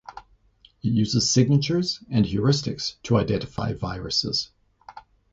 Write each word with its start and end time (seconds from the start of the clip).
It 0.81 0.93
uses 0.93 1.29
signatures 1.29 2.03
and 2.09 2.25
heuristics 2.25 2.95
to 3.03 3.17
identify 3.17 3.73
viruses. 3.73 4.49